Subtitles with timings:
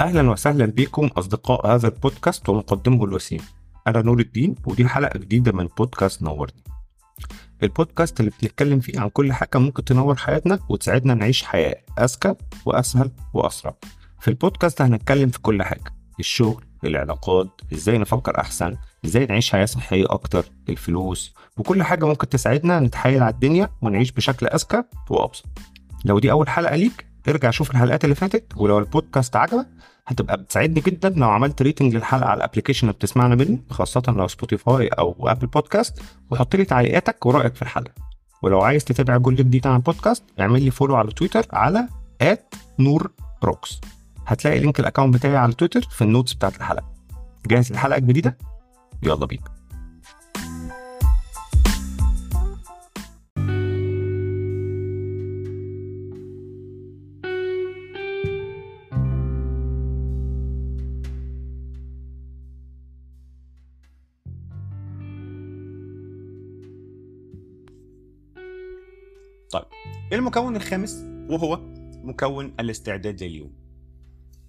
[0.00, 3.40] أهلا وسهلا بكم أصدقاء هذا البودكاست ومقدمه الوسيم.
[3.86, 6.62] أنا نور الدين ودي حلقة جديدة من بودكاست نورني.
[7.62, 12.34] البودكاست اللي بنتكلم فيه عن كل حاجة ممكن تنور حياتنا وتساعدنا نعيش حياة أذكى
[12.66, 13.74] وأسهل وأسرع.
[14.20, 20.04] في البودكاست هنتكلم في كل حاجة الشغل العلاقات إزاي نفكر أحسن إزاي نعيش حياة صحية
[20.10, 25.44] أكتر الفلوس وكل حاجة ممكن تساعدنا نتحايل على الدنيا ونعيش بشكل أذكى وأبسط.
[26.04, 29.66] لو دي أول حلقة ليك ارجع شوف الحلقات اللي فاتت ولو البودكاست عجبك
[30.06, 34.28] هتبقى بتساعدني جدا لو عملت rating للحلقة على ال application اللي بتسمعنا منه خاصة لو
[34.28, 37.92] Spotify أو Apple Podcast وحط لي تعليقاتك ورأيك في الحلقة.
[38.42, 41.88] ولو عايز تتابع كل جديد عن البودكاست اعمل لي follow على تويتر على
[42.78, 43.10] نور
[43.44, 43.80] روكس
[44.26, 46.92] هتلاقي link ال account بتاعي على تويتر في ال notes بتاعت الحلقة.
[47.46, 48.36] جاهز للحلقه الجديده
[49.02, 49.55] يلا بينا.
[70.36, 71.60] المكون الخامس وهو
[72.04, 73.52] مكون الاستعداد لليوم.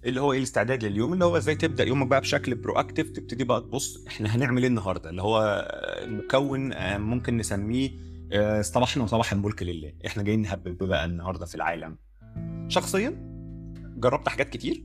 [0.05, 3.61] اللي هو إيه الاستعداد لليوم؟ اللي هو إزاي تبدأ يومك بقى بشكل proactive تبتدي بقى
[3.61, 5.67] تبص إحنا هنعمل إيه النهارده؟ اللي هو
[6.07, 7.89] مكون آه، ممكن نسميه
[8.31, 9.93] آه، صباحنا وصباح الملك لله.
[10.05, 11.97] إحنا جايين نهبب بقى النهارده في العالم.
[12.67, 13.13] شخصيا
[13.97, 14.83] جربت حاجات كتير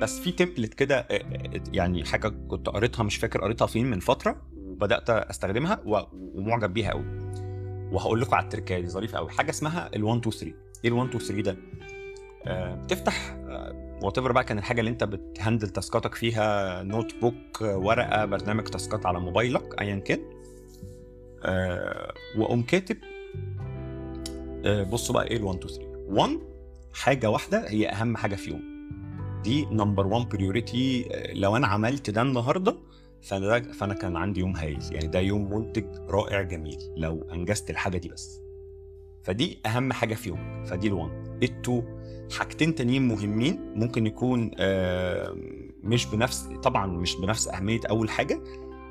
[0.00, 4.42] بس في template كده آه، يعني حاجة كنت قريتها مش فاكر قريتها فين من فترة
[4.56, 7.30] وبدأت أستخدمها ومعجب بيها قوي
[7.92, 9.30] وهقول لكم على التركه دي ظريفه قوي.
[9.30, 10.46] حاجة اسمها ال1 2 3
[10.84, 11.56] إيه ال1 2 3 ده؟
[12.84, 13.36] بتفتح
[14.02, 19.20] whatever بقى كان الحاجة اللي انت بت handle تاسكاتك فيها notebook ورقة برنامج تاسكات على
[19.20, 20.20] موبايلك ايا كان.
[21.44, 22.96] آه، واقوم كاتب
[24.64, 26.38] آه، بصوا بقى إيه ال 1 2 3 1
[26.94, 28.62] حاجة واحدة هي أهم حاجة في يوم.
[29.44, 32.76] دي number 1 priority لو أنا عملت ده النهارده
[33.22, 37.98] فأنا فأنا كان عندي يوم هايل يعني ده يوم منتج رائع جميل لو أنجزت الحاجة
[37.98, 38.40] دي بس.
[39.22, 41.10] فدي أهم حاجة في يوم فدي ال1
[41.44, 41.70] ال2
[42.38, 44.50] حاجتين تانيين مهمين ممكن يكون
[45.82, 48.40] مش بنفس طبعا مش بنفس أهمية أول حاجة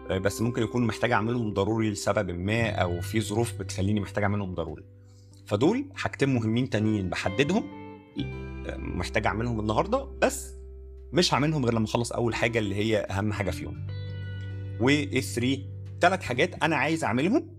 [0.10, 4.54] آه، بس ممكن يكون محتاج أعملهم ضروري لسبب ما أو في ظروف بتخليني محتاج أعملهم
[4.54, 4.84] ضروري.
[5.46, 7.64] فدول حاجتين مهمين تانيين بحددهم
[8.68, 10.54] آه، محتاج أعملهم النهارده بس
[11.14, 13.88] مش هعملهم غير لما أخلص أول حاجة اللي هي أهم حاجة فيهم
[14.80, 15.60] و 3
[16.02, 17.50] ثلاث حاجات أنا عايز أعملهم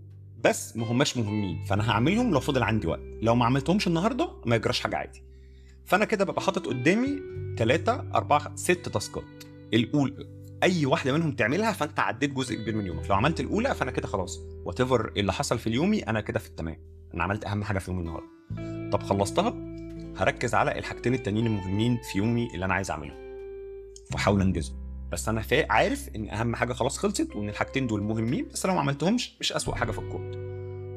[0.43, 1.63] بس ما هماش مهمين.
[1.63, 3.01] فأنا هعملهم لو فضل عندي وقت.
[3.21, 5.23] لو ما عملتهمش النهارده ما يجراش حاجة عادي.
[5.85, 7.21] فأنا كده ببقى حاطط قدامي
[7.57, 9.23] ثلاثة أربعة ست تاسكات.
[9.73, 10.27] الأولى
[10.63, 13.09] أي واحدة منهم تعملها فأنت عديت جزء كبير من يومك.
[13.09, 14.39] لو عملت الأولى فأنا كده خلاص.
[14.65, 14.81] وات
[15.17, 16.77] اللي حصل في يومي أنا كده في التمام.
[17.13, 18.89] أنا عملت أهم حاجة في يومي النهاردة.
[18.89, 19.53] طب خلصتها؟
[20.17, 23.17] هركز على الحاجتين التانيين المهمين في يومي اللي أنا عايز أعملهم.
[24.13, 24.90] وأحاول أنجزهم.
[25.11, 28.79] بس أنا عارف إن أهم حاجة خلاص خلصت وإن الحاجتين دول مهمين بس لو ما
[28.79, 30.51] عملتهمش مش أسوأ حاجة في الكون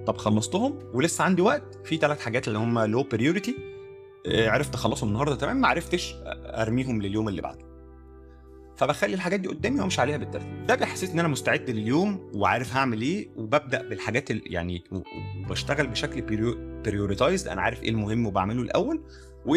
[0.06, 3.56] طب خلصتهم ولسه عندي وقت في ثلاث حاجات اللي هم low priority
[4.26, 6.14] آه، عرفت أخلصهم النهارده تمام ما عرفتش
[6.44, 7.74] أرميهم لليوم اللي بعده.
[8.76, 10.66] فبخلي الحاجات دي قدامي وأمشي عليها بالترتيب.
[10.66, 14.84] ده بيحسسني إن أنا مستعد لليوم وعارف هعمل إيه وببدأ بالحاجات يعني
[15.46, 16.20] وبشتغل بشكل
[16.84, 19.02] prioritized أنا عارف إيه المهم وبعمله الأول
[19.46, 19.56] و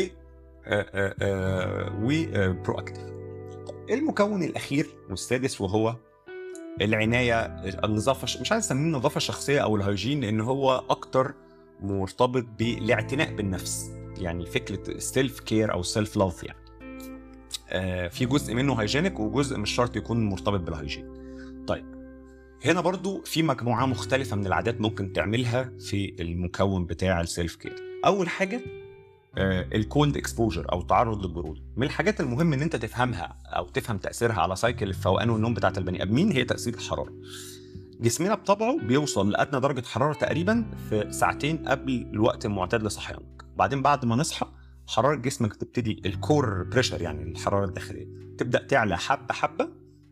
[2.03, 2.25] و
[2.63, 3.16] proactive
[3.89, 5.95] المكون الأخير والسادس وهو
[6.81, 7.45] العناية
[7.83, 11.33] النظافة مش عايز أسميه النظافه الشخصيه أو ال hygiene لأن هو أكتر
[11.81, 16.59] مرتبط بالاعتناء بالنفس يعني فكرة self care أو self love يعني.
[17.69, 21.13] آه في جزء منه hygienic وجزء مش شرط يكون مرتبط بال hygiene
[21.67, 21.85] طيب
[22.65, 27.75] هنا برضو في مجموعة مختلفة من العادات ممكن تعملها في المكون بتاع ال self care
[28.05, 28.61] أول حاجة
[29.37, 31.61] ال cold exposure أو التعرض للبرود.
[31.77, 36.03] من الحاجات المهم إن أنت تفهمها أو تفهم تأثيرها على cycle الفوقان والنوم بتاعت البني
[36.03, 37.13] آدمين هي تأثير الحرارة.
[37.99, 43.45] جسمنا بطبعه بيوصل لأدنى درجة حرارة تقريبا في ساعتين قبل الوقت المعتاد لصحيانك.
[43.57, 44.47] بعدين بعد ما نصحى
[44.87, 48.07] حرارة جسمك تبتدي ال core temperature يعني الحرارة الداخلية
[48.37, 49.69] تبدأ تعلى حبة حبة.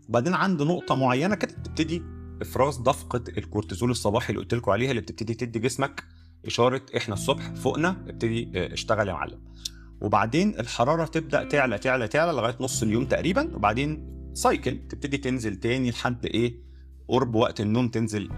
[0.10, 2.04] وبعدين عند نقطة معينة كده تبتدي
[2.42, 6.04] إفراز دفقة الكورتيزول الصباحي اللي قلت لكم عليها اللي بتبتدي تدي جسمك
[6.46, 9.40] إشارة إحنا الصبح فوقنا ابتدي آه، اشتغل يا معلم.
[10.02, 13.56] وبعدين الحرارة تبدا تعلى تعلى تعلى لغاية نص اليوم تقريبا.
[13.56, 16.66] وبعدين cycle تبتدي تنزل تاني لحد إيه؟
[17.08, 18.30] قرب وقت النوم تنزل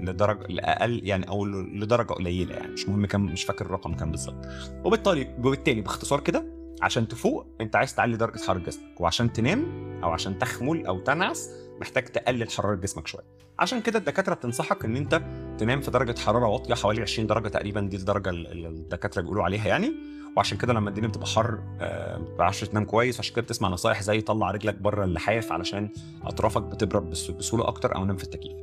[0.00, 2.72] لدرجة لأقل يعني أو لدرجة قليلة يعني.
[2.72, 4.46] مش مهم كم مش فاكر الرقم كام بالظبط.
[4.84, 6.44] وبالتالي وبالتالي باختصار كده
[6.82, 9.00] عشان تفوق أنت عايز تعلي درجة حرارة جسمك.
[9.00, 9.66] وعشان تنام
[10.04, 11.50] أو عشان تخمل أو تنعس
[11.80, 13.24] محتاج تقلل حراره جسمك شوية.
[13.58, 15.22] عشان كده الدكاترة بتنصحك إن أنت
[15.58, 19.68] تنام في درجة حرارة واطية حوالي 20 درجة تقريبا دي الدرجة اللي الدكاترة بيقولوا عليها
[19.68, 19.92] يعني.
[20.36, 24.20] وعشان كده لما الدنيا بتبقى حر آه، ما تنام كويس عشان كده بتسمع نصايح زي
[24.20, 25.90] طلع رجلك بره اللحاف علشان
[26.24, 28.56] أطرافك بتبرد بسهولة أكتر أو نام في التكييف.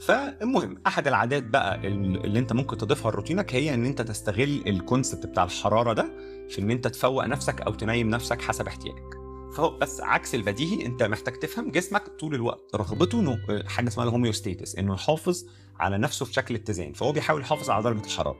[0.00, 5.26] فالمهم أحد العادات بقى اللي أنت ممكن تضيفها لروتينك هي إن أنت تستغل ال concept
[5.26, 6.10] بتاع الحرارة ده
[6.48, 9.15] في إن أنت تفوق نفسك أو تنيم نفسك حسب احتياجك.
[9.60, 12.74] بس عكس البديهي انت محتاج تفهم جسمك طول الوقت.
[12.74, 15.46] رغبته إنه حاجة اسمها ال homeostasis إنه يحافظ
[15.80, 16.92] على نفسه في شكل اتزان.
[16.92, 18.36] فهو بيحاول يحافظ على درجة الحرارة.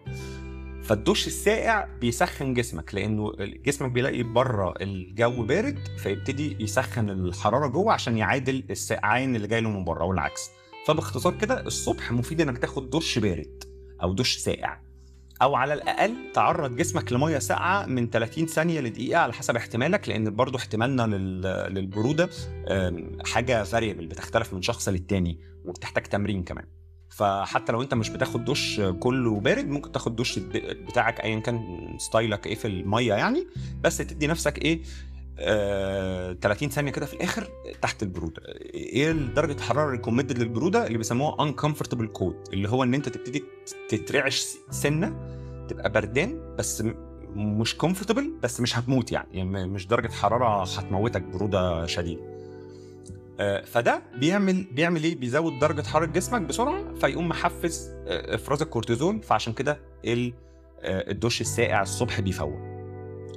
[0.83, 8.19] فالدش الساقع بيسخن جسمك لأنه جسمك بيلاقي برة الجو بارد فيبتدي يسخن الحرارة جوه عشان
[8.19, 10.51] يعادل السقعان اللي جاي له من بره والعكس.
[10.87, 13.65] فباختصار كده الصبح مفيد إنك تاخد دش بارد
[14.03, 14.86] أو دش ساقع.
[15.43, 20.37] أو على الأقل تعرض جسمك لمية ساقعة من 30 ثانية لدقيقة على حسب احتمالك لأن
[20.37, 21.17] برضو احتمالنا
[21.69, 22.31] للبرودة
[23.27, 26.65] حاجة variable بتختلف من شخص للتاني وبتحتاج تمرين كمان.
[27.11, 30.39] فحتى لو أنت مش بتاخد دش كله بارد ممكن تاخد دش
[30.89, 33.47] بتاعك ايا كان style ك إيه في المية يعني
[33.81, 34.83] بس تدي نفسك إيه
[35.39, 37.49] آه 30 ثانية كده في الآخر
[37.83, 38.43] تحت البرودة.
[38.75, 43.45] إيه درجة الحراره ال recommended للبرودة؟ اللي بيسموها uncomfortable cold اللي هو إن أنت تبتدي
[43.89, 45.17] تترعش سنة
[45.69, 46.83] تبقى بردان بس
[47.35, 52.37] مش comfortable بس مش هتموت يعني, يعني مش درجة حرارة هتموتك برودة شديدة.
[53.41, 59.21] آه فده بيعمل بيعمل إيه؟ بيزود درجة حرارة جسمك بسرعة فيقوم محفز آه إفراز الكورتيزون
[59.21, 59.73] فعشان كده
[60.07, 62.76] آه الدش الساقع الصبح بيفوق.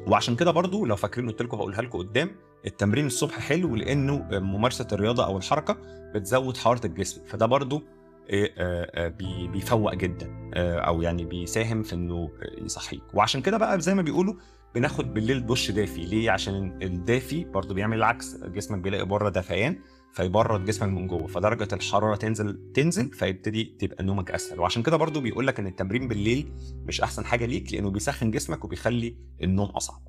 [0.08, 2.32] وعشان كده برضو لو فاكرين قلت لكم هقولها لكم قدام
[2.66, 5.78] التمرين الصبح حلو لأنه ممارسة الرياضة أو الحركة
[6.16, 7.84] بتزود حرارة الجسم فده برضو
[8.32, 9.08] آه، آه، آه،
[9.48, 13.02] بيفوق جدا أو يعني بيساهم في إنه يصحيك.
[13.14, 14.34] وعشان كده بقى زي ما بيقولوا
[14.76, 19.80] بناخد بالليل دش دافي ليه؟ عشان الدافي برضو بيعمل العكس جسمك بيلاقي بره دفيان
[20.14, 24.60] فيبرد جسمك من جوه فدرجة الحرارة تنزل تنزل فيبتدي تبقى نومك أسهل.
[24.60, 26.52] وعشان كده برضو بيقول لك إن التمرين بالليل
[26.86, 30.02] مش أحسن حاجة ليك لأنه بيسخن جسمك وبيخلي النوم أصعب.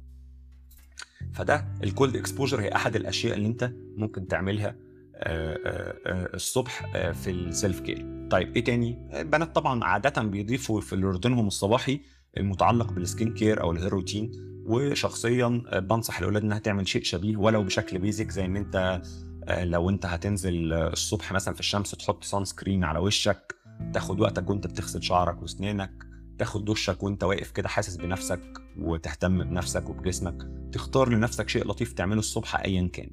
[1.32, 4.76] فده ال cold exposure هي أحد الأشياء اللي أنت ممكن تعملها
[5.14, 10.80] آه، آه، آه، الصبح في ال self care طيب إيه تاني؟ البنات طبعا عادة بيضيفوا
[10.80, 12.00] في روتينهم الصباحي
[12.36, 14.32] المتعلق بال skin care أو ال hair routine
[14.66, 19.02] وشخصيا بنصح الأولاد إنها تعمل شيء شبيه ولو بشكل basic زي إن أنت
[19.48, 23.54] لو انت هتنزل الصبح مثلا في الشمس تحط sunscreen على وشك
[23.92, 26.06] تاخد وقتك وانت بتغسل شعرك واسنانك
[26.38, 28.40] تاخد دشك وانت واقف كده حاسس بنفسك
[28.78, 33.10] وتهتم بنفسك وبجسمك تختار لنفسك شيء لطيف تعمله الصبح ايا كان.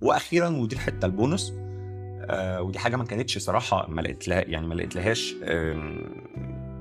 [0.00, 1.52] وأخيرا ودي الحتة البونص
[2.22, 5.34] آه ودي حاجة ما كانتش صراحة ما لقيت لها يعني ما لقيت لهاش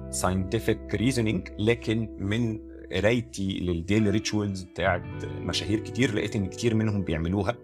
[0.10, 2.60] scientific reasoning لكن من
[2.92, 7.56] قرايتي لل daily rituals بتاعت مشاهير كتير لقيت إن كتير منهم بيعملوها.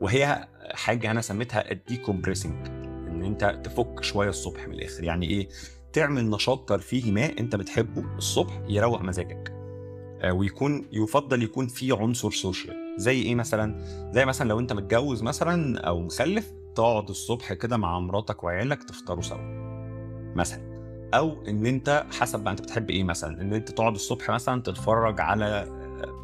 [0.00, 2.66] وهي حاجة أنا سميتها ال decompressing
[3.08, 5.04] إن أنت تفك شوية الصبح من الآخر.
[5.04, 5.48] يعني إيه؟
[5.92, 9.52] تعمل نشاط ترفيهي ما أنت بتحبه الصبح يروق مزاجك.
[10.20, 12.94] آه، ويكون يفضل يكون فيه عنصر social.
[12.96, 13.78] زي إيه مثلا؟
[14.12, 19.22] زي مثلا لو أنت متجوز مثلا أو مخلف تقعد الصبح كده مع مراتك وعيالك تفطروا
[19.22, 19.38] سوا
[20.36, 20.74] مثلا.
[21.14, 25.20] أو إن أنت حسب بقى أنت بتحب إيه مثلا؟ إن أنت تقعد الصبح مثلا تتفرج
[25.20, 25.66] على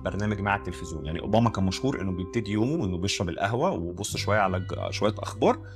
[0.04, 1.06] برنامج مع التلفزيون.
[1.06, 5.66] يعني أوباما كان مشهور إنه بيبتدي يومه إنه بيشرب القهوة ويبص شوية على شوية أخبار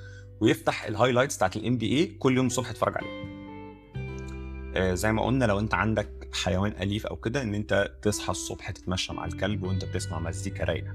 [0.40, 3.24] ويفتح ال highlights بتاعت ال NBA كل يوم الصبح يتفرج عليه
[4.76, 8.70] آه، زي ما قلنا لو أنت عندك حيوان أليف أو كده إن أنت تصحى الصبح
[8.70, 10.94] تتمشى مع الكلب وأنت بتسمع مزيكا رايقة.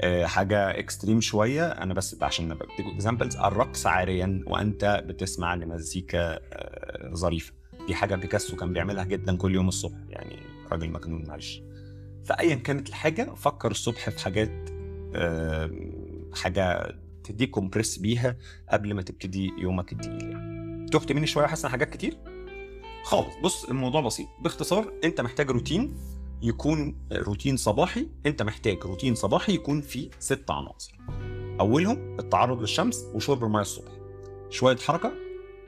[0.00, 7.14] آه، حاجة extreme شوية أنا بس عشان بديك examples الرقص عاريا وأنت بتسمع لمزيكا آه،
[7.14, 7.52] ظريفة.
[7.86, 10.36] دي حاجة بيكاسو كان بيعملها جدا كل يوم الصبح يعني
[10.72, 11.62] راجل مجنون معلش.
[12.24, 14.70] فايا كانت الحاجة فكر الصبح في حاجات
[16.34, 18.36] حاجة ت decompress بيها
[18.68, 20.86] قبل ما تبتدي يومك التقيل يعني.
[20.88, 22.18] تهت مني شوية حاسس حاجات كتير؟
[23.04, 23.34] خالص.
[23.42, 24.26] بص الموضوع بسيط.
[24.40, 25.96] باختصار أنت محتاج روتين
[26.42, 30.98] يكون روتين صباحي أنت محتاج روتين صباحي يكون فيه ست عناصر.
[31.60, 33.92] أولهم التعرض للشمس وشرب الميه الصبح.
[34.50, 35.12] شوية حركة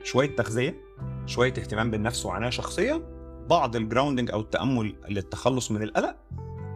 [0.03, 0.81] شوية تغذية
[1.25, 3.14] شوية اهتمام بالنفس وعناية شخصية
[3.49, 6.15] بعض ال grounding أو التأمل للتخلص من القلق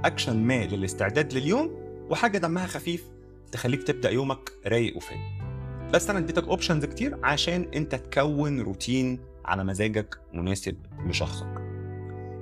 [0.05, 1.71] اكشن ما للاستعداد لليوم
[2.09, 3.03] وحاجة دمها خفيف
[3.51, 5.19] تخليك تبدأ يومك رايق وفايق.
[5.93, 11.47] بس أنا اديتك options كتير عشان أنت تكون روتين على مزاجك مناسب لشخصك.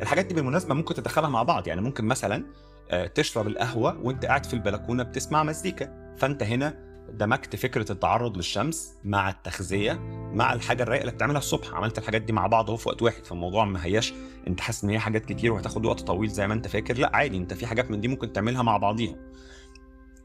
[0.01, 2.45] الحاجات دي بالمناسبة ممكن تدخلها مع بعض يعني ممكن مثلا
[2.91, 8.93] آه، تشرب القهوة وأنت قاعد في البلكونة بتسمع مزيكا فأنت هنا دمجت فكرة التعرض للشمس
[9.03, 9.93] مع التغذية
[10.33, 11.73] مع الحاجة الرايقة اللي بتعملها الصبح.
[11.73, 14.13] عملت الحاجات دي مع بعض في وقت واحد فالموضوع ما هياش
[14.47, 16.97] انت حاسس إن هي حاجات كتير وهتاخد وقت طويل زي ما انت فاكر.
[16.97, 19.15] لا عادي انت في حاجات من دي ممكن تعملها مع بعضيها.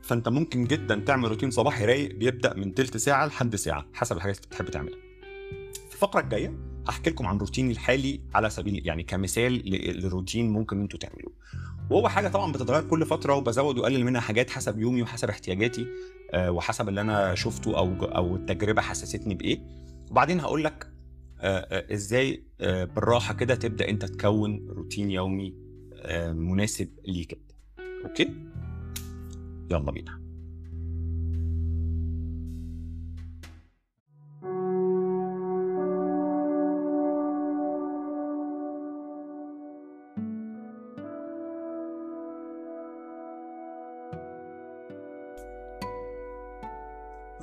[0.02, 4.36] فانت ممكن جدا تعمل روتين صباحي رايق بيبدأ من تلت ساعة لحد ساعة حسب الحاجات
[4.36, 4.98] اللي بتحب تعملها.
[5.88, 6.54] في الفقرة الجاية
[6.88, 11.32] هحكي لكم عن روتيني الحالي على سبيل يعني كمثال ل- لروتين ممكن أنتوا تعملوه.
[11.92, 15.86] وهو حاجة طبعا بتتغير كل فترة وبزود واقلل منها حاجات حسب يومي وحسب احتياجاتي
[16.32, 19.60] آه، وحسب اللي أنا شفته أو أو التجربة حسستني بإيه.
[20.10, 20.92] وبعدين هقول لك
[21.40, 25.54] آه، آه، إزاي بالراحة كده تبدأ أنت تكون روتين يومي
[26.32, 27.38] مناسب ليك
[28.04, 28.30] أوكي؟
[29.70, 30.21] يلا بينا.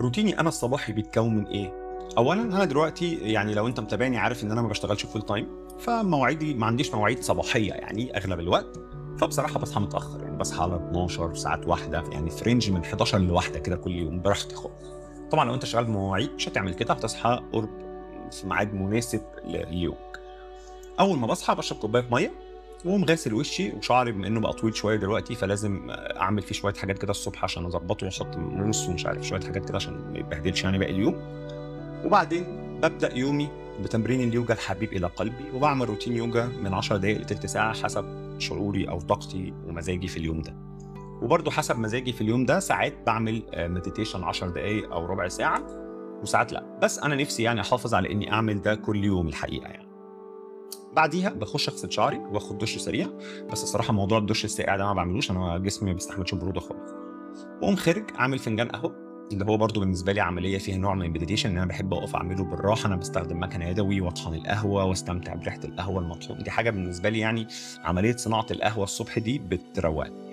[0.09, 1.73] روتيني أنا الصباحي بيتكون من إيه؟
[2.17, 5.47] اولا أنا دلوقتي يعني لو أنت متابعني عارف إن أنا ما بشتغلش full time
[5.79, 8.79] فمواعيدي ما عنديش مواعيد صباحية يعني أغلب الوقت
[9.19, 13.59] فبصراحة بصحى متأخر يعني بصحى على 12 ساعات واحدة يعني في range من 11 لواحدة
[13.59, 14.93] كده كل يوم براحتي خالص.
[15.31, 17.69] طبعا لو أنت شغال بمواعيد مش هتعمل كده هتصحى قرب
[18.31, 20.19] في ميعاد مناسب ليومك.
[20.99, 22.31] أول ما بصحى بشرب كوباية مية
[22.85, 26.97] واقوم غاسل وشي وشعري بما إنه بقى طويل شوية دلوقتي فلازم أعمل فيه شوية حاجات
[26.97, 30.77] كده الصبح عشان أظبطه وأحط موس ومش عارف شوية حاجات كده عشان ما يتبهدلش يعني
[30.77, 31.15] باقي اليوم.
[32.05, 32.43] وبعدين
[32.83, 33.49] ببدأ يومي
[33.83, 38.89] بتمرين اليوجا الحبيب إلى قلبي وبعمل روتين يوجا من 10 دقائق لتلت ساعة حسب شعوري
[38.89, 40.55] أو طاقتي ومزاجي في اليوم ده.
[41.21, 45.63] وبرضه حسب مزاجي في اليوم ده ساعات بعمل مديتيشن 10 دقائق أو ربع ساعة
[46.21, 46.79] وساعات لأ.
[46.83, 49.88] بس أنا نفسي يعني أحافظ على إني أعمل ده كل يوم الحقيقة يعني.
[50.95, 53.07] بعديها؟ بخش اغسل شعري واخد دش سريع
[53.51, 56.91] بس الصراحة موضوع الدش الساقع ده ما بعملوش أنا جسمي ما بيستحملش البرودة خالص.
[57.61, 61.49] واقوم خارج اعمل فنجان قهوة اللي هو برضو بالنسبة لي عملية فيها نوع من المديتيشن
[61.49, 66.01] إن أنا بحب أقف أعمله بالراحة أنا بستخدم مكنة يدوي وأطحن القهوة وأستمتع بريحة القهوة
[66.01, 67.47] المطحون دي حاجة بالنسبة لي يعني
[67.83, 70.29] عملية صناعة القهوة الصبح دي بتروقني.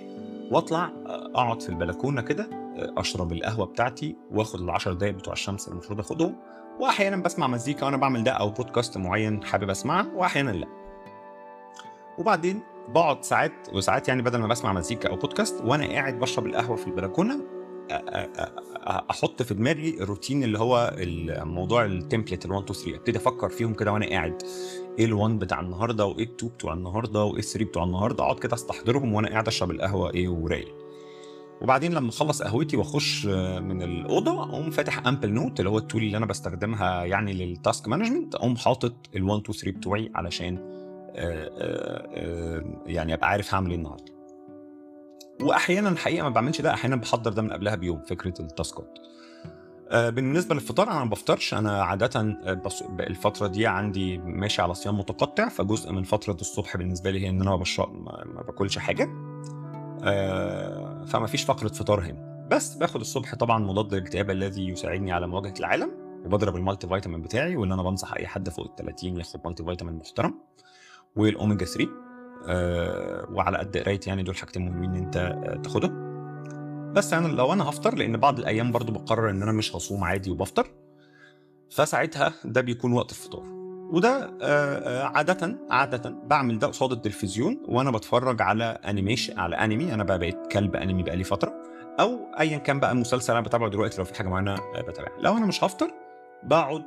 [0.51, 5.99] وأطلع أقعد في البلكونة كده أشرب القهوة بتاعتي وآخد العشر دقايق بتوع الشمس اللي المفروض
[5.99, 6.35] آخدهم
[6.79, 10.67] واحيانا بسمع مزيكا وأنا بعمل ده أو بودكاست معين حابب أسمعه واحيانا لأ.
[12.17, 16.75] وبعدين بقعد ساعات وساعات يعني بدل ما بسمع مزيكا أو بودكاست وأنا قاعد بشرب القهوة
[16.75, 17.39] في البلكونة
[19.11, 23.73] أحط في دماغي الروتين اللي هو الموضوع ال template ال1 2 3 أبتدي أفكر فيهم
[23.73, 24.43] كده وأنا قاعد.
[24.99, 29.13] إيه ال1 بتاع النهارده وإيه ال2 بتوع النهارده وإيه ال3 بتوع النهارده؟ أقعد كده أستحضرهم
[29.13, 30.86] وأنا قاعد أشرب القهوة إيه ورايق.
[31.61, 33.25] وبعدين لما أخلص قهوتي وأخش
[33.61, 37.87] من الأوضة أقوم فاتح Amplenote اللي هو ال tool اللي أنا بستخدمها يعني لل task
[37.87, 40.57] management أقوم حاطط ال1 2 3 بتوعي علشان
[41.15, 44.13] آآ آآ يعني أبقى عارف هعمل إيه النهارده.
[45.41, 48.99] واحيانا الحقيقة ما بعملش ده أحيانا بحضر ده من قبلها بيوم فكرة التاسكات.
[49.91, 52.21] بالنسبة للفطار أنا ما بفطرش أنا عادة
[52.99, 57.41] الفترة دي عندي ماشي على صيام متقطع فجزء من فترة الصبح بالنسبة لي هي إن
[57.41, 57.51] أنا
[58.25, 59.09] ما باكلش حاجة.
[61.05, 62.47] فما فيش فقرة فطار هنا.
[62.51, 65.91] بس باخد الصبح طبعا مضاد للاكتئاب الذي يساعدني على مواجهة العالم
[66.25, 70.33] وبضرب ال multivitamin بتاعي واللي أنا بنصح أي حد فوق ال 30 ياخد multivitamin محترم
[71.15, 71.89] والأوميجا 3
[72.47, 76.07] أه وعلى قد قرايتي يعني دول حاجتين مهمين إن أنت تاخدهم.
[76.93, 80.31] بس أنا لو أنا هفطر لأن بعض الأيام برضو بقرر إن أنا مش هصوم عادي
[80.31, 80.67] وبفطر
[81.71, 83.56] فساعتها ده بيكون وقت الفطار.
[83.91, 90.03] وده أه عادة عادة بعمل ده قصاد التلفزيون وأنا بتفرج على animation على انمي أنا
[90.03, 91.53] بقى بقيت كلب انمي بقالي فترة.
[91.99, 94.55] أو ايا كان بقى المسلسل أنا بتابعه دلوقتي لو في حاجة معينة
[94.87, 95.11] بتابعها.
[95.21, 95.91] لو أنا مش هفطر
[96.43, 96.83] بقعد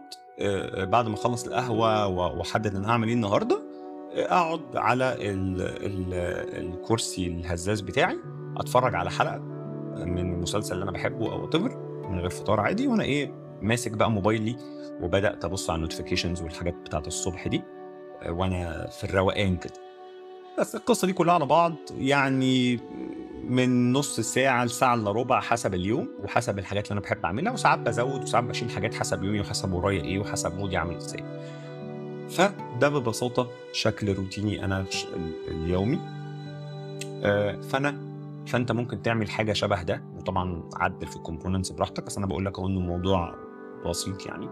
[0.76, 3.62] بعد ما أخلص القهوة وأحدد أنا هعمل إيه النهارده
[4.14, 6.14] أقعد على ال ال
[6.66, 8.18] الكرسي الهزاز بتاعي
[8.56, 9.38] أتفرج على حلقة
[9.96, 11.76] من المسلسل اللي أنا بحبه أو تفر
[12.10, 14.56] من غير فطار عادي وأنا إيه ماسك بقى موبايلي
[15.02, 17.62] وبدأت أبص على ال notifications والحاجات بتاعت الصبح دي
[18.28, 19.72] وأنا في الروقان كده
[20.58, 22.80] بس القصة دي كلها على بعض يعني
[23.48, 27.78] من نص ساعة لساعة إلا ربع حسب اليوم وحسب الحاجات اللي أنا بحب أعملها وساعات
[27.78, 31.24] بزود وساعات بشيل حاجات حسب يومي وحسب ورايا إيه وحسب مودي عامل إزاي.
[32.28, 34.84] فده ببساطة شكل روتيني أنا
[35.48, 35.98] اليومي
[37.62, 38.10] فأنا
[38.46, 42.44] فأنت ممكن تعمل حاجة شبه ده وطبعا عدل في ال components براحتك بس أنا بقول
[42.46, 43.34] لك إنه الموضوع
[43.86, 44.48] بسيط يعني.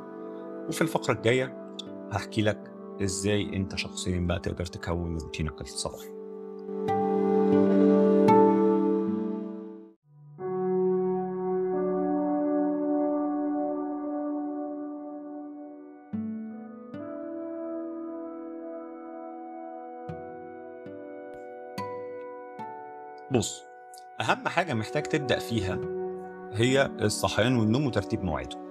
[0.68, 1.74] وفي الفقرة الجاية
[2.12, 6.18] هحكي لك إزاي أنت شخصيا بقى تقدر تكون روتينك الصباحي.
[23.30, 23.62] بص
[24.20, 25.78] أهم حاجة محتاج تبدأ فيها
[26.52, 28.67] هي الصحيان والنوم وترتيب مواعيده.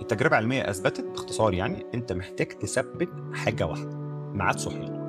[0.00, 3.96] التجربة العلمية أثبتت باختصار يعني أنت محتاج تثبت حاجة واحدة
[4.32, 5.08] ميعاد صحيانك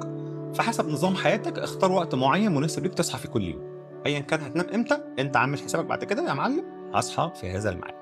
[0.55, 3.79] فحسب نظام حياتك اختار وقت معين مناسب ليك تصحى فيه كل يوم.
[4.05, 7.96] ايا كان هتنام إمتى أنت عامل حسابك بعد كده يا معلم هصحى في هذا الميعاد.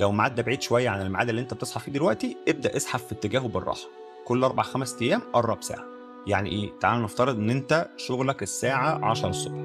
[0.00, 3.12] لو الميعاد ده بعيد شوية عن الميعاد اللي أنت بتصحى فيه دلوقتي ابدأ اسحب في
[3.12, 3.88] اتجاهه بالراحة.
[4.24, 5.84] كل أربع خمس أيام قرب ساعة.
[6.26, 9.60] يعني إيه؟ تعال نفترض إن أنت شغلك الساعة 10 الصبح.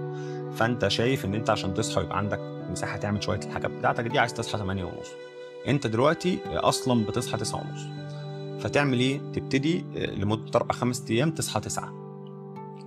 [0.52, 2.40] فأنت شايف إن أنت عشان تصحى ويبقى عندك
[2.70, 5.12] مساحة تعمل شوية الحاجات بتاعتك دي عايز تصحى 8 ونص.
[5.68, 7.82] انت دلوقتي أصلا بتصحى 9 ونص.
[8.64, 9.86] فتعمل إيه؟ تبتدي
[10.18, 11.94] لمدة أربع خمس أيام تصحى 9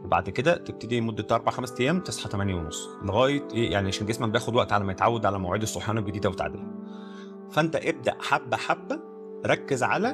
[0.05, 2.89] وبعد كده تبتدي لمدة أربع خمس أيام تصحى 8 ونص.
[3.03, 6.71] لغاية إيه؟ يعني عشان جسمك بياخد وقت على ما يتعود على مواعيد الصحيان الجديدة وتعديلها
[7.51, 9.01] فانت ابدأ حبة حبة
[9.47, 10.09] ركز على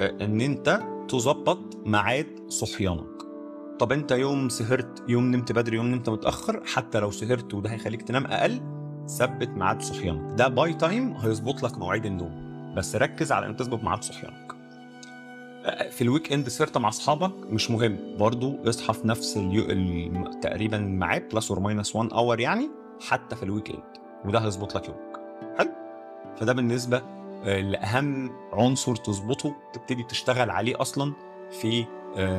[0.00, 3.20] ان انت تظبط ميعاد صحيانك.
[3.78, 8.02] طب انت يوم سهرت يوم نمت بدري يوم نمت متأخر حتى لو سهرت وده هيخليك
[8.02, 8.79] تنام أقل
[9.18, 10.38] ثبت ميعاد صحيانك.
[10.38, 12.50] ده by time هيظبط لك مواعيد النوم.
[12.76, 14.52] بس ركز على إن تظبط ميعاد صحيانك.
[15.90, 18.16] في ال weekend سهرت مع أصحابك مش مهم.
[18.18, 19.34] برضو اصحى في نفس.
[20.42, 22.70] تقريبا الميعاد plus or minus 1 hour يعني
[23.08, 23.82] حتى في ال weekend.
[24.24, 25.20] وده هيظبط لك يومك.
[25.58, 25.70] حلو؟
[26.36, 27.02] فده بالنسبة
[27.44, 31.12] لأهم عنصر تظبطه تبتدي تشتغل عليه أصلا
[31.50, 31.84] في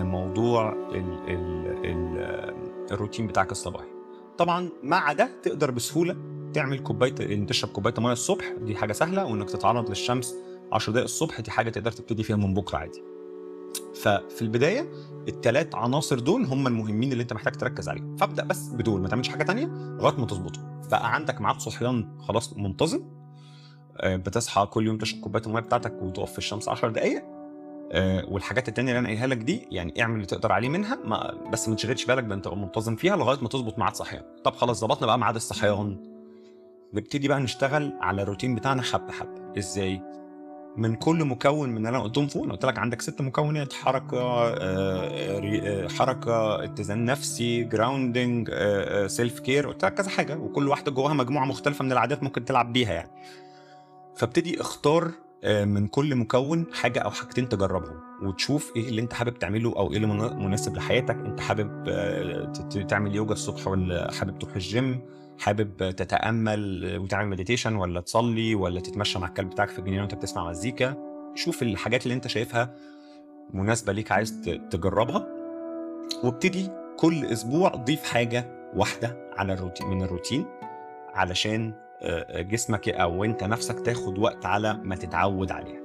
[0.04, 2.56] موضوع ال ال ال
[2.92, 4.01] الروتين بتاعك الصباحي.
[4.38, 6.16] طبعا مع ده تقدر بسهولة
[6.54, 10.36] تعمل كوباية ان تشرب كوباية مية الصبح دي حاجة سهلة وإنك تتعرض للشمس
[10.72, 13.04] 10 دقائق الصبح دي حاجة تقدر تبتدي فيها من بكرة عادي.
[13.96, 14.92] ففي البداية
[15.28, 18.18] الثلاث عناصر دول هم المهمين اللي أنت محتاج تركز عليهم.
[18.18, 19.66] فابدأ بس بدول ما تعملش حاجة تانية
[20.00, 23.04] لغاية ما تظبطهم بقى عندك ميعاد صحيان خلاص منتظم
[24.04, 27.24] بتصحى كل يوم تشرب كوباية المية بتاعتك وتقف في الشمس 10 دقائق
[28.28, 31.70] والحاجات التانية اللي أنا قايلها لك دي يعني اعمل اللي تقدر عليه منها ما بس
[31.70, 34.24] ما تشغلش بالك بان تبقى منتظم فيها لغاية ما تظبط ميعاد صحيان.
[34.44, 35.98] طب خلاص ظبطنا بقى ميعاد الصحيان.
[36.94, 39.58] نبتدي بقى نشتغل على الروتين بتاعنا حبة حبة.
[39.58, 40.02] إزاي؟
[40.78, 44.50] من كل مكون من اللي أنا قلتهم فوق أنا قلت لك عندك ست مكونات حركة
[45.88, 48.50] حركة اتزان نفسي grounding
[49.08, 52.74] self care قلت لك كذا حاجة وكل واحدة جواها مجموعة مختلفة من العادات ممكن تلعب
[52.74, 53.12] بيها يعني.
[54.16, 55.12] فابتدي اختار
[55.46, 59.98] من كل مكون حاجة أو حاجتين تجربهم وتشوف إيه اللي أنت حابب تعمله أو إيه
[59.98, 61.16] اللي مناسب لحياتك.
[61.16, 61.84] أنت حابب
[62.88, 65.02] تعمل يوجا الصبح ولا حابب تروح الجيم
[65.40, 70.50] حابب تتأمل وتعمل meditation ولا تصلي ولا تتمشى مع الكلب بتاعك في الجنينة وأنت بتسمع
[70.50, 70.96] مزيكا؟
[71.36, 72.76] شوف الحاجات اللي أنت شايفها
[73.54, 75.28] مناسبة ليك عايز تجربها.
[76.24, 80.46] وابتدي كل أسبوع ضيف حاجة واحدة على الروتين من الروتين
[81.14, 81.74] علشان
[82.32, 85.82] جسمك أو أنت نفسك تاخد وقت على ما تتعود عليها.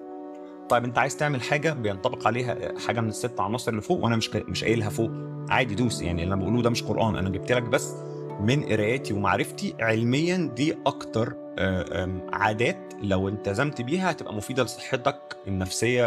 [0.68, 4.30] طيب أنت عايز تعمل حاجة بينطبق عليها حاجة من الست عناصر اللي فوق وأنا مش
[4.34, 5.10] مش قايلها فوق.
[5.48, 7.94] عادي دوس يعني اللي أنا بقوله ده مش قرآن أنا جبت لك بس
[8.40, 11.34] من قراياتي ومعرفتي علميا دي أكتر
[12.32, 16.06] عادات لو التزمت بيها هتبقى مفيدة لصحتك النفسية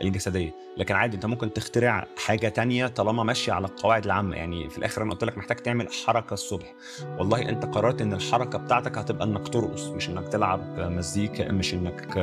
[0.00, 0.54] والجسدية.
[0.76, 4.36] لكن عادي أنت ممكن تخترع حاجة تانية طالما ماشيه على القواعد العامة.
[4.36, 6.74] يعني في الآخر أنا قلت لك محتاج تعمل حركة الصبح.
[7.18, 12.18] والله أنت قررت إن الحركة بتاعتك هتبقى إنك ترقص مش إنك تلعب مزيكا مش إنك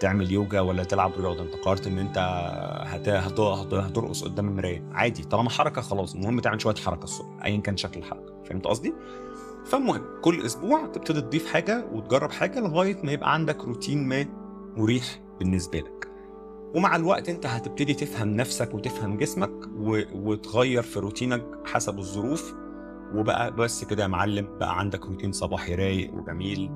[0.00, 1.42] تعمل يوجا ولا تلعب رياضة.
[1.42, 2.18] انت قررت إن انت
[2.86, 3.08] هت...
[3.08, 3.40] هت...
[3.40, 4.82] هترقص قدام المراية.
[4.92, 6.14] عادي طالما حركة خلاص.
[6.14, 8.42] المهم تعمل شوية حركة الصبح ايا كان شكل الحركة.
[8.44, 8.94] فهمت قصدي؟
[9.64, 14.26] فالمهم كل أسبوع تبتدي تضيف حاجة وتجرب حاجة لغاية ما يبقى عندك روتين ما
[14.76, 16.08] مريح بالنسبة لك.
[16.74, 20.00] ومع الوقت انت هتبتدي تفهم نفسك وتفهم جسمك و...
[20.14, 22.54] وتغير في روتينك حسب الظروف.
[23.14, 26.70] وبقى بس كده يا معلم بقى عندك روتين صباحي رايق وجميل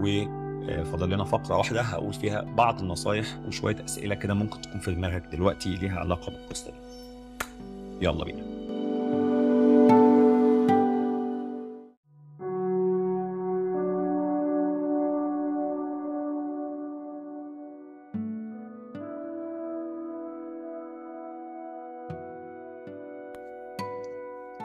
[0.00, 0.24] و
[0.66, 5.22] فاضل لنا فقرة واحدة هقول فيها بعض النصايح وشوية أسئلة كده ممكن تكون في دماغك
[5.32, 6.76] دلوقتي ليها علاقة بالقصة دي.
[8.00, 8.64] يلا بينا.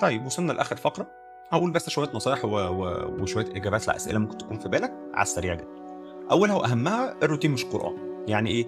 [0.02, 1.08] طيب وصلنا لآخر فقرة
[1.52, 2.46] هقول بس شوية نصايح.
[2.46, 5.89] وشوية إجابات لأسئلة ممكن تكون في بالك على السريع جدا
[6.32, 8.26] أولها وأهمها الروتين مش قرآن.
[8.28, 8.68] يعني إيه؟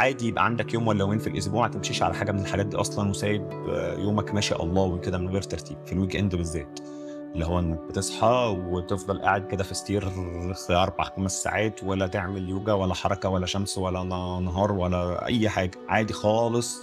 [0.00, 2.76] عادي يبقى عندك يوم ولا يومين في الأسبوع ما تمشيش على حاجة من الحاجات دي
[2.76, 3.50] أصلا وسايب
[3.98, 5.76] يومك ماشي الله وكده من غير ترتيب.
[5.86, 6.80] في ال weekend بالذات.
[7.34, 10.08] اللي هو إنك بتصحى وتفضل قاعد كده في ستير
[10.70, 14.02] أربع خمس ساعات ولا تعمل يوجا ولا حركة ولا شمس ولا
[14.42, 15.78] نهار ولا أي حاجة.
[15.88, 16.80] عادي خالص.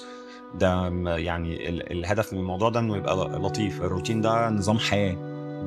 [0.60, 0.88] ده
[1.18, 3.82] يعني الهدف من الموضوع ده إنه يبقى لطيف.
[3.82, 5.16] الروتين ده نظام حياة.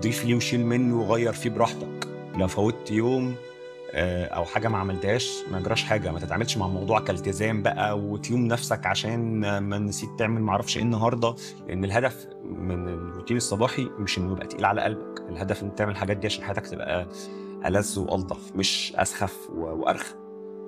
[0.00, 2.08] ضيف ليه وشيل منه وغير فيه براحتك.
[2.36, 3.34] لو فوتت يوم
[3.94, 8.86] أو حاجة ما عملتهاش ما يجراش حاجة ما تتعاملش مع الموضوع كالتزام بقى وتلوم نفسك
[8.86, 11.34] عشان ما نسيت تعمل ما أعرفش إيه النهارده
[11.68, 15.20] لأن الهدف من الروتين الصباحي مش إنه يبقى تقيل على قلبك.
[15.28, 17.06] الهدف انك تعمل الحاجات دي عشان حياتك تبقى
[17.66, 20.14] ألذ وألطف مش أسخف وارخى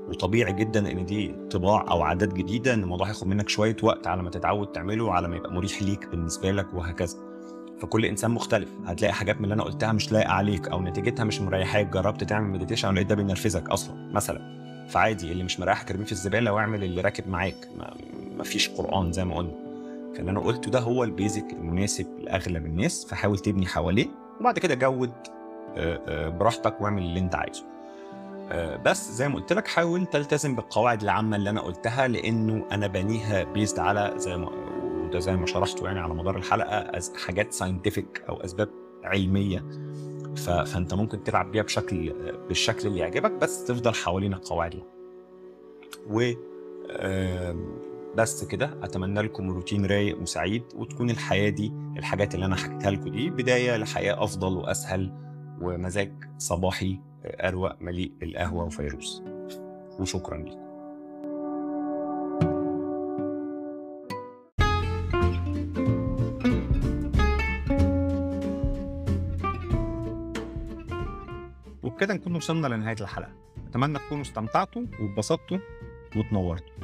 [0.09, 4.23] وطبيعي جدا إن دي طباع أو عادات جديدة إن الموضوع هياخد منك شوية وقت على
[4.23, 7.17] ما تتعود تعمله وعلى ما يبقى مريح ليك بالنسبة لك وهكذا.
[7.81, 8.69] فكل إنسان مختلف.
[8.87, 11.87] هتلاقي حاجات من اللي أنا قلتها مش لايقة عليك أو نتيجتها مش مريحاك.
[11.87, 14.63] جربت تعمل meditation ولقيت ده بينرفزك أصلا مثلا.
[14.89, 17.69] فعادي اللي مش مريحك ارميه في الزبالة واعمل اللي راكب معاك.
[17.79, 17.95] ما
[18.39, 19.53] مفيش قرآن زي ما قلنا.
[20.17, 23.07] فاللي أنا قلته ده هو ال basic المناسب لأغلب الناس.
[23.07, 24.07] فحاول تبني حواليه.
[24.41, 25.13] وبعد كده جود
[25.77, 27.65] آه، آه، براحتك واعمل اللي أنت عايزه.
[28.51, 32.87] آه، بس زي ما قلت لك حاول تلتزم بالقواعد العامة اللي أنا قلتها لأنه أنا
[32.87, 34.51] بنيها based على زي ما
[35.13, 38.69] وده زي ما شرحته يعني على مدار الحلقة حاجات scientific أو أسباب
[39.05, 39.65] علمية.
[40.37, 42.13] فأنت ممكن تلعب بيها بشكل
[42.49, 44.83] بالشكل اللي يعجبك بس تفضل حوالين القواعد دي.
[46.11, 46.33] و
[48.17, 53.09] بس كده أتمنى لكم روتين رايق وسعيد وتكون الحياة دي الحاجات اللي أنا حكيتها لكم
[53.09, 55.13] دي بداية لحياة أفضل وأسهل
[55.61, 59.23] ومزاج صباحي أروق مليء بالقهوة وفيروز
[59.99, 60.62] وشكرا لكم
[72.03, 73.33] وبكده نكون وصلنا لنهاية الحلقة.
[73.71, 75.59] أتمنى تكونوا استمتعتوا واتبسطتوا
[76.17, 76.75] وتنورتوا.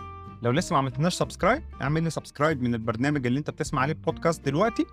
[0.43, 4.45] لو لسه ما عملتناش subscribe اعمل لي subscribe من البرنامج اللي انت بتسمع عليه بودكاست
[4.45, 4.87] دلوقتي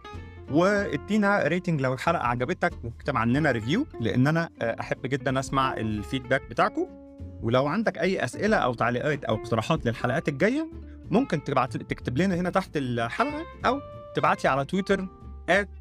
[0.52, 5.81] وادينا rating لو الحلقة عجبتك واكتب عننا review لأن أنا آه، أحب جدا أسمع ال
[5.81, 6.88] feedback بتاعكم
[7.42, 10.68] ولو عندك أي أسئلة أو تعليقات أو اقتراحات للحلقات الجاية
[11.12, 13.80] ممكن تبعت تكتب لنا هنا تحت الحلقة أو
[14.16, 15.08] تبعت لي على تويتر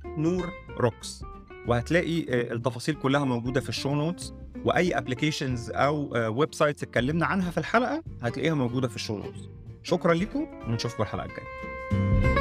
[0.07, 1.25] نور روكس
[1.67, 4.33] وهتلاقي آه، التفاصيل كلها موجودة في ال show notes
[4.65, 9.49] وأي applications أو websites اتكلمنا عنها في الحلقة هتلاقيها موجودة في ال show notes
[9.83, 12.34] شكرا لكم ونشوفكم الحلقة الجاية.